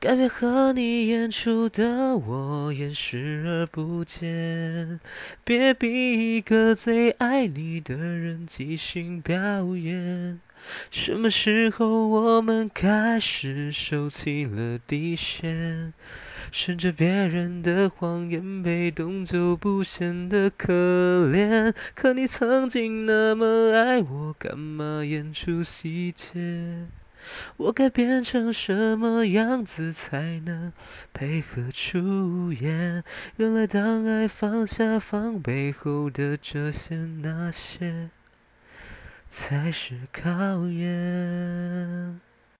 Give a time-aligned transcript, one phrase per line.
[0.00, 5.00] 改变和你演出的我，演视而不见。
[5.42, 10.38] 别逼一个最爱你的人即兴表演。
[10.88, 15.92] 什么时候我们开始收起了底线？
[16.52, 21.74] 顺着别人的谎言，被动就不显得可怜。
[21.96, 26.86] 可你曾经那么爱我，干嘛演出细节？
[27.56, 30.72] 我该变成什么样子才能
[31.12, 33.04] 配合出演？
[33.36, 38.08] 原来当爱放下防备后的这些那些，
[39.28, 42.07] 才是考验。